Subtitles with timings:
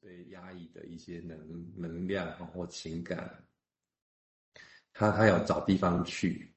[0.00, 1.38] 被压抑的一些能
[1.76, 3.44] 能量或情感，
[4.92, 6.52] 他他要找地方去，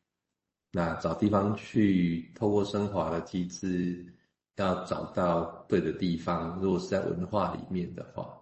[0.71, 4.06] 那找地方去，透过升华的机制，
[4.56, 6.58] 要找到对的地方。
[6.62, 8.40] 如果是在文化里面的话，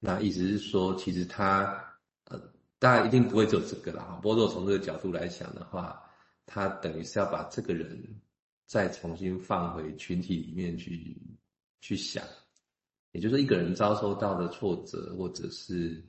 [0.00, 1.80] 那意思是说，其实他
[2.24, 2.40] 呃，
[2.78, 4.18] 大家一定不会走这个啦。
[4.20, 6.02] 不过如果从这个角度来想的话，
[6.46, 8.20] 他等于是要把这个人
[8.66, 11.16] 再重新放回群体里面去
[11.80, 12.24] 去想。
[13.12, 16.02] 也就是一个人遭受到的挫折，或者是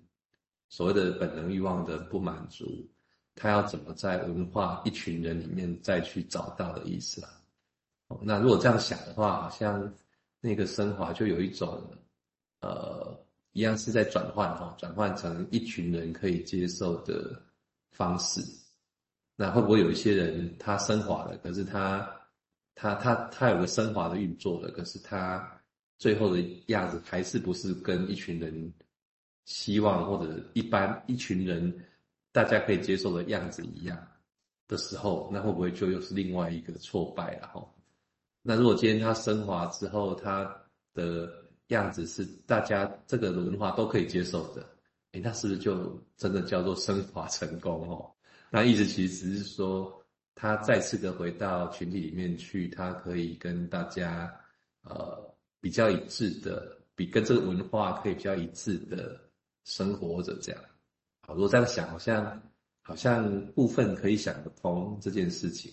[0.70, 2.66] 所谓的本能欲望的不满足，
[3.36, 7.30] 他要怎么在文化一群人里面再去找到的意思啊？
[8.22, 9.94] 那如果这样想的话，好像
[10.40, 11.82] 那个升华就有一种，
[12.62, 13.14] 呃，
[13.52, 17.38] 一样是在转换哈，转换成一群人可以接受的
[17.92, 18.42] 方式。
[19.36, 22.10] 那会不会有一些人他升华了，可是他
[22.76, 25.60] 他他他有个升华的运作了，可是他。
[26.04, 28.74] 最后的样子还是不是跟一群人
[29.46, 31.74] 希望或者一般一群人
[32.34, 33.98] 大家可以接受的样子一样
[34.68, 37.66] 的时候，那会不会就又是另外一个挫败了哈？
[38.42, 40.54] 那如果今天他升华之后，他
[40.94, 41.32] 的
[41.68, 44.62] 样子是大家这个文化都可以接受的，
[45.14, 48.12] 诶，那是不是就真的叫做升华成功哦？
[48.50, 54.30] 那意思其实只是说，他再次的回到群体里面去，他可以跟大家
[54.82, 55.33] 呃。
[55.64, 59.18] 比较一致的，比跟这个文化可以比较一致的
[59.64, 60.62] 生活着这样，
[61.22, 62.44] 好，如果这样想，好像
[62.82, 65.72] 好像部分可以想得通这件事情，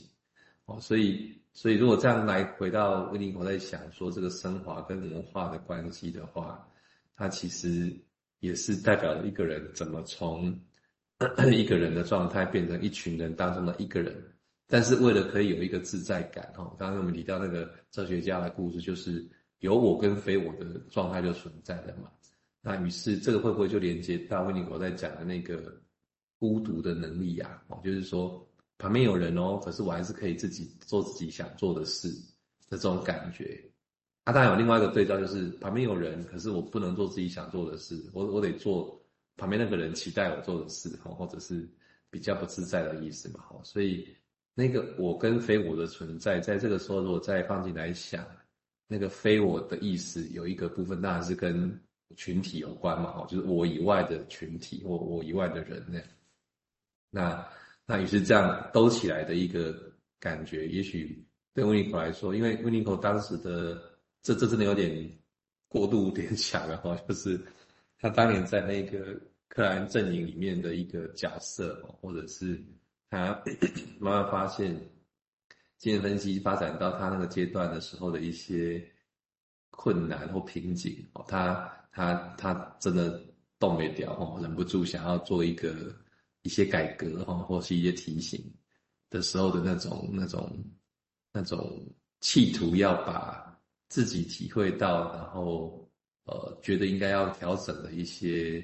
[0.66, 6.64] 哦，所以所以如果这样来回到威尼我在想说这个升华跟文化的关系的话，
[7.16, 7.92] 它其实
[8.38, 10.56] 也是代表了一个人怎么从
[11.52, 14.16] 一个人的状态变成一群人当中的一个人，
[14.68, 19.28] 但是为了可以有一个自在感，哦，刚刚我们提到那个哲学家的故事就是。
[19.60, 22.10] 有我跟非我的状态就存在了嘛？
[22.62, 25.74] 那于是这个会不会就连接到温尼狗在讲的那个
[26.38, 27.62] 孤独的能力呀？
[27.68, 32.08] 哦，就是说旁边有人哦，可是我还是可以自己做自己想做的事
[32.68, 33.58] 的这种感觉。
[34.24, 39.02] 啊，当然有另外一个对照，就是旁边有人，可是我不能做自己想做的事，我我得做
[39.38, 41.66] 旁边那个人期待我做的事，或者是
[42.10, 43.44] 比较不自在的意思嘛。
[43.62, 44.06] 所以
[44.54, 48.22] 那个我跟非我的存在，在这个时候如果再放进来想。
[48.92, 51.80] 那个非我的意思有一个部分当然是跟
[52.16, 56.00] 群体有关嘛，哈就是我以外的群体或我以外的人呢。
[57.08, 57.46] 那
[57.86, 59.72] 那于是这样兜起来的一个
[60.18, 61.24] 感觉，也许
[61.54, 63.80] 对温尼口来说，因为温尼口当时的
[64.22, 65.08] 这这真的有点
[65.68, 67.40] 过度点强了哈，就是
[67.96, 72.60] 他当年在那个克莱因阵营里面的一个角色，或者是
[73.08, 73.40] 他
[74.00, 74.76] 慢慢发现。
[75.80, 78.86] 经验分析发展到他那个阶段的时候的一些
[79.70, 83.18] 困难或瓶颈，哦，他他他真的
[83.58, 85.96] 动没掉，哦，忍不住想要做一个
[86.42, 88.38] 一些改革，哈，或是一些提醒
[89.08, 90.62] 的时候的那种那种
[91.32, 91.82] 那种
[92.20, 93.58] 企图，要把
[93.88, 95.90] 自己体会到，然后
[96.24, 98.62] 呃觉得应该要调整的一些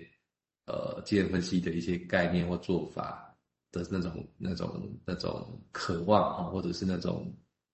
[0.66, 3.25] 呃经验分析的一些概念或做法。
[3.76, 7.30] 的那种、那种、那种渴望啊，或者是那种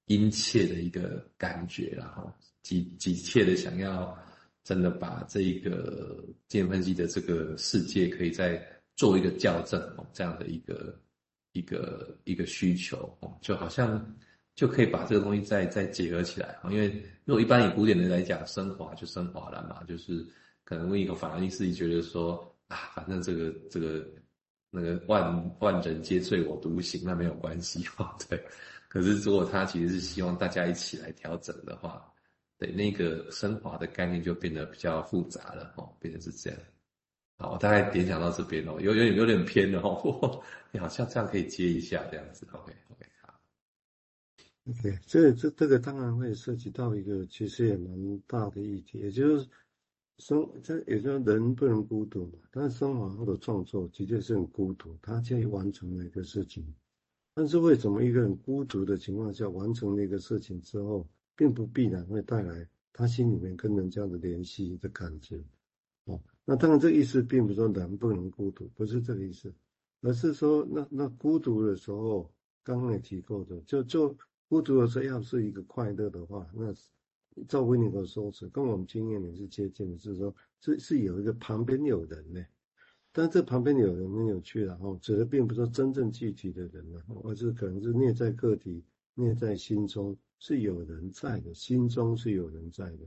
[0.07, 2.31] 殷切的一个感觉，然后
[2.63, 4.17] 急急切的想要
[4.65, 8.61] 真的把这一个精神分析的这个世界可以再
[8.97, 10.99] 做一个校正哦，这样的一个
[11.53, 14.15] 一个一个需求哦，就好像
[14.55, 16.59] 就可以把这个东西再再结合起来。
[16.71, 20.27] 因为如果一般以古典的来讲，升华就升华了嘛，就是
[20.65, 24.05] 可能温尼口反而自己觉得说啊，反正这个这个。
[24.75, 28.43] 那个万万人皆醉我独醒，那没有关系哈， 对。
[28.89, 32.11] 可是如果他其实是希望大家一起来调整的话，
[32.57, 36.59] 对，那个升华的概念就变得比较复杂了哦，变成是这样。
[37.37, 43.35] 好，我大概联想到这边哦，有有有点偏了哦， 你好像这样可以接一下这样子，OK OK 好。
[44.71, 49.47] OK，这这这个当然会涉及到一个其实也蛮大的议题，也就是。
[50.19, 56.65] 生这也就人不能孤独嘛，但是升华后的创作的确是很孤独，他去完成了一个事情。
[57.35, 65.43] 但是为什么一个人孤独的情况下完成了一个事情之后，并不必然会带来他心里面跟人家的联系的感觉？
[66.05, 69.53] 哦，那当然这意思并不是说人不能孤独，不是这个意思，
[70.03, 72.31] 而是说那那孤独的时候，
[72.63, 74.17] 刚刚也提过的，就就
[74.49, 76.73] 孤独的时候要是一个快乐的话，那。
[77.49, 82.45] 照温尼口说辞，跟我们经验也是接近的，是说，是是有一个旁边有人呢，
[83.11, 88.85] 但这旁边有人很有趣，然后指的并不是真正具体的人，了而是可能是内在个体，
[89.15, 93.07] 内在心中是有人在的，心中是有人在的。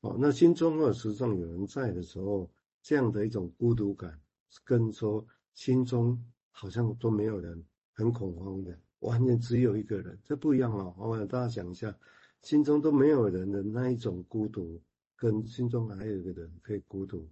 [0.00, 2.50] 哦，那心中或者时常有人在的时候，
[2.82, 4.18] 这样的一种孤独感，
[4.64, 6.18] 跟说心中
[6.50, 7.62] 好像都没有人，
[7.92, 10.94] 很恐慌的，完全只有一个人，这不一样哦。
[10.96, 11.94] 我大家想一下，
[12.42, 14.80] 心中都没有人的那一种孤独，
[15.16, 17.28] 跟心中还有一个人可以孤独，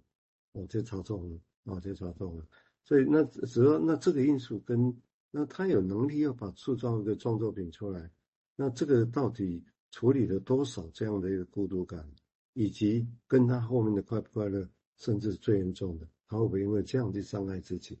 [0.53, 2.45] 哦，这超重了，哦，这超重了。
[2.83, 4.95] 所以那只要那这个因素跟
[5.31, 8.11] 那他有能力要把塑造一个创作品出来，
[8.55, 12.09] 那这个到底处理了多少这样的一个孤独感？
[12.53, 14.67] 以及跟他后面的快不快乐，
[14.97, 17.97] 甚至最严重的，他会不会因为这样去伤害自己？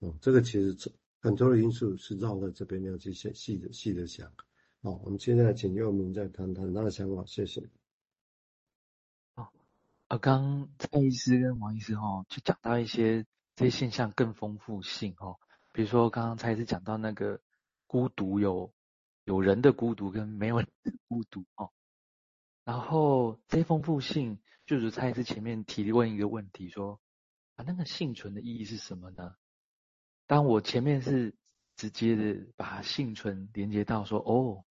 [0.00, 0.90] 哦，这个其实
[1.20, 4.32] 很多的因素是绕在这边要去细细的细的想。
[4.84, 7.70] 好，我们接下来请佑明再谈谈他的想法，谢谢。
[9.36, 9.52] 好，
[10.08, 13.24] 呃，刚蔡医师跟王医师哈，就讲到一些
[13.54, 15.38] 这些现象更丰富性哈，
[15.70, 17.40] 比如说刚刚蔡医师讲到那个
[17.86, 18.74] 孤独有
[19.22, 21.70] 有人的孤独跟没有人的孤独哦。
[22.64, 27.00] 然后这些丰富性，就如蔡医师前面提问一个问题说，
[27.54, 29.36] 啊，那个幸存的意义是什么呢？
[30.26, 31.36] 当我前面是
[31.76, 34.64] 直接的把幸存连接到说，哦，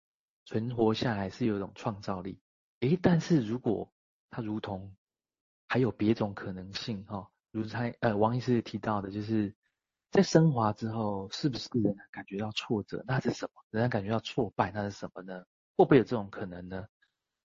[0.46, 2.40] 存活下来是有一种创造力，
[2.80, 3.92] 诶，但是如果
[4.30, 4.96] 它如同
[5.68, 9.56] 还有别种可能性，哈，如才呃王医师提到的，就是
[10.10, 13.04] 在升华之后，是不是仍然感觉到挫折？
[13.08, 13.64] 那是什么？
[13.70, 14.72] 仍然感觉到挫败？
[14.72, 15.46] 那是什么呢？
[15.78, 16.88] 会不会有这种可能呢？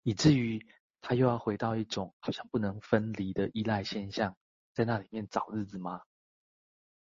[0.02, 0.66] 以至于
[1.00, 4.36] 他又要回到一种好像不能分离的依赖现象，
[4.74, 6.02] 在那里面找日子吗？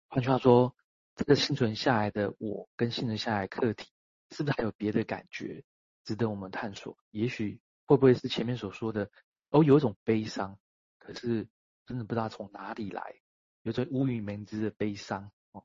[0.08, 0.74] 换句话说，
[1.14, 3.90] 这个幸存下来的我跟幸存下来的课题，
[4.30, 5.64] 是不是还有别的感觉
[6.04, 6.96] 值得我们探索？
[7.10, 9.10] 也许会不会是前面所说的，
[9.50, 10.58] 哦，有一种悲伤，
[10.98, 11.48] 可是
[11.86, 13.14] 真的不知道从哪里来，
[13.62, 15.64] 有着无以名之的悲伤哦。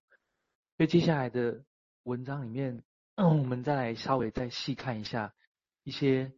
[0.77, 1.63] 所以接下来的
[2.03, 2.83] 文章里面，
[3.15, 5.33] 嗯，我们再来稍微再细看一下
[5.83, 6.33] 一些。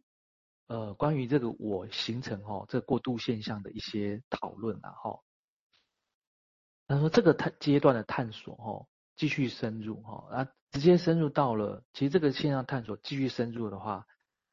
[0.66, 5.20] 呃，关于这个我形成、哦，这个过渡现象的一些讨论啊哈。
[6.86, 8.86] 他说这个探阶段的探索、哦，
[9.20, 14.06] 继续深入哈，啊，直接深入到了，其实这个现象探索继续深入的话，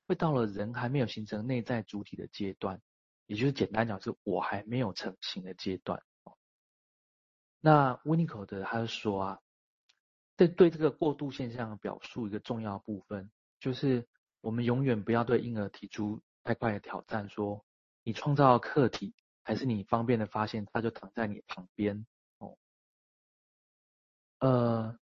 [0.05, 2.81] 会到了人还没有形成内在主体的阶段，
[3.27, 6.03] 也就是简单讲是我还没有成型的阶段。
[7.61, 9.39] 那温尼口德他就说啊，
[10.35, 13.31] 这对这个过渡现象的表述一个重要部分
[13.61, 14.05] 就是。
[14.39, 17.65] 我们永远不要对婴儿提出太快的挑战，说
[18.03, 22.05] 你创造客体，还是你方便的发现他就躺在你旁边。
[24.39, 24.97] 呃，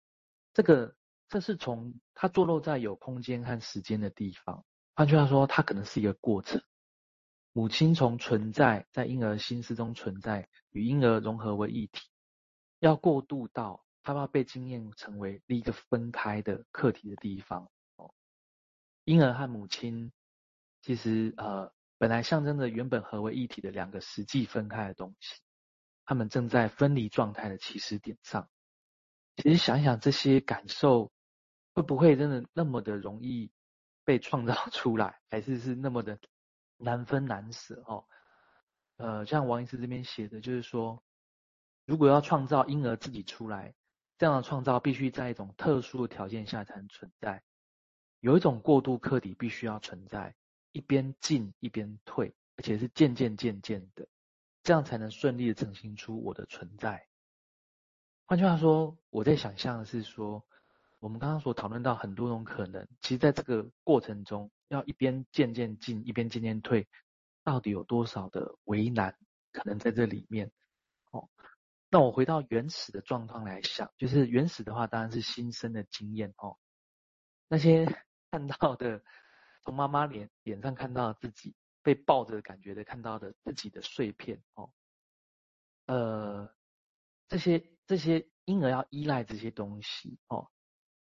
[0.52, 0.94] 这个
[1.28, 4.64] 这是从它坐落在有空间和时间的地方，
[4.94, 6.62] 换句话说，它可能是一个过程。
[7.52, 12.08] 母亲从存在在婴儿心思中存在，与婴儿融合为一体，
[12.78, 17.70] 要过渡到他要被经验成为一个分开的课题的地方。
[17.96, 18.14] 哦
[19.04, 20.12] 婴儿和母亲，
[20.80, 25.40] 其实呃，本来象征着原本合为一体的两个实际分开的东西，
[26.04, 28.48] 他们正在分离状态的起始点上。
[29.36, 31.10] 其实想想这些感受，
[31.74, 33.50] 会不会真的那么的容易
[34.04, 36.18] 被创造出来，还是是那么的
[36.76, 37.82] 难分难舍？
[37.86, 38.04] 哦，
[38.96, 41.02] 呃，像王医师这边写的，就是说，
[41.86, 43.74] 如果要创造婴儿自己出来，
[44.18, 47.42] 这样的创造必须在一种特殊的条件下才能存在。
[48.20, 50.34] 有一种过度客体必须要存在，
[50.72, 54.06] 一边进一边退，而且是渐渐渐渐的，
[54.62, 57.06] 这样才能顺利的呈现出我的存在。
[58.32, 60.42] 换句话说，我在想象的是说，
[61.00, 66.88] 我们刚刚所讨论到很多种可能，其实在这个过程中，要一边渐渐进，一边渐渐退，
[67.44, 69.14] 到底有多少的为难
[69.52, 70.50] 可能在这里面？
[71.10, 71.28] 哦，
[71.90, 76.56] 那我回到原始的状况来想，就是原始的话，当然是新生的经验哦，
[77.48, 77.84] 那些。
[78.32, 79.02] 看到的，
[79.60, 84.72] 从妈妈脸脸上看到自己被抱着感觉的，看到的自己的碎片哦，
[85.84, 86.50] 呃，
[87.32, 90.50] 这些这些婴儿要依赖这些东西哦，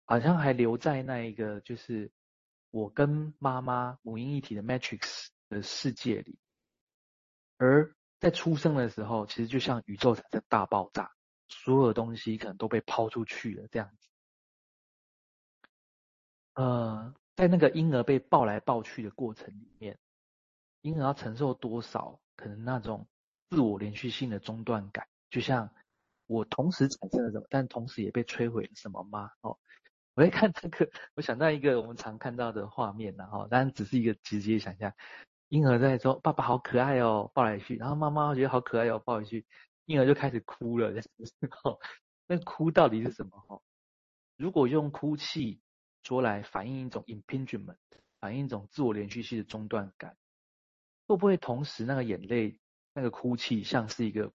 [0.03, 2.11] 好像还留在那一个就是
[2.69, 6.37] 我跟妈妈母婴一体的 matrix 的世界里，
[7.55, 11.13] 而在出生的时候，其实就像宇宙产生大爆炸，
[11.47, 14.09] 所有的东西可能都被抛出去了这样子。
[16.55, 19.97] 呃，在那个婴儿被抱来抱去的过程里面，
[20.81, 23.07] 婴儿要承受多少可能那种
[23.49, 25.07] 自我连续性的中断感？
[25.29, 25.73] 就像
[26.27, 29.29] 我同时产生了什么，但同时也被摧毁了什么吗？
[29.41, 29.57] 哦，
[30.13, 34.93] 我在看这个，我想到一个我们常看到的画面，然后当然只是一个直接想象，
[35.49, 39.45] 婴儿在说“爸爸好可爱哦”，抱来去，然后妈妈觉得好可爱哦，抱回去，
[39.85, 40.89] 婴儿就开始哭了。
[41.63, 41.79] 哦，
[42.27, 43.43] 那哭到底是什么？
[43.47, 43.61] 哦，
[44.37, 45.59] 如果用哭泣。
[46.03, 47.75] 说来反映一种 impingement，
[48.21, 50.15] 反映一种自我连续性的中断感。
[51.05, 52.57] 会不会同时那个眼泪、
[52.93, 54.25] 那个哭泣像是一个